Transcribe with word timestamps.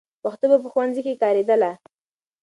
پښتو 0.23 0.45
به 0.51 0.57
په 0.63 0.67
ښوونځي 0.73 1.01
کې 1.05 1.19
کارېدله. 1.23 1.71